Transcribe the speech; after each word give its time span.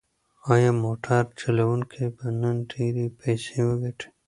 ایا 0.53 0.71
موټر 0.83 1.23
چلونکی 1.39 2.05
به 2.15 2.25
نن 2.41 2.57
ډېرې 2.71 3.05
پیسې 3.19 3.57
وګټي؟ 3.67 4.07